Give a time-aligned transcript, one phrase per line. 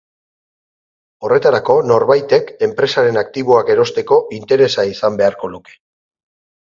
[1.27, 5.81] Horretarako norbaitek enpresaren aktiboak erosteko interesa izan beharko luke.